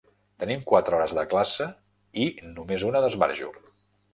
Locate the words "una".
2.91-3.03